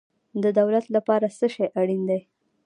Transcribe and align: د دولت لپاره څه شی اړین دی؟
د 0.43 0.45
دولت 0.59 0.85
لپاره 0.95 1.25
څه 1.37 1.45
شی 1.55 1.65
اړین 1.79 2.01
دی؟ 2.09 2.21